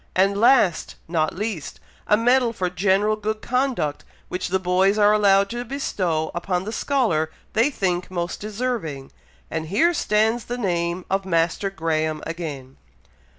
[0.15, 5.47] and last, not least, a medal for general good conduct, which the boys are allowed
[5.47, 9.11] to bestow upon the scholar they think most deserving,
[9.51, 12.77] and here stands the name of Master Graham again!!"